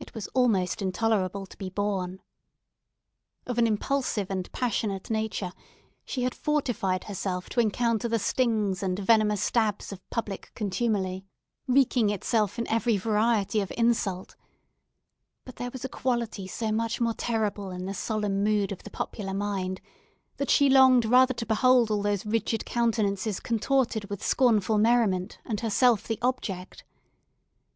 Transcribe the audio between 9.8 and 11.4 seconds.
of public contumely,